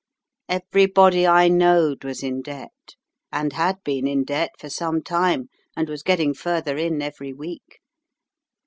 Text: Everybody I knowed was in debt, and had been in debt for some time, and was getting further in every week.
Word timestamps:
Everybody 0.49 1.27
I 1.27 1.47
knowed 1.47 2.03
was 2.03 2.23
in 2.23 2.41
debt, 2.41 2.95
and 3.31 3.53
had 3.53 3.83
been 3.83 4.07
in 4.07 4.23
debt 4.23 4.53
for 4.57 4.67
some 4.67 5.03
time, 5.03 5.49
and 5.77 5.87
was 5.87 6.01
getting 6.01 6.33
further 6.33 6.75
in 6.75 7.03
every 7.03 7.33
week. 7.33 7.79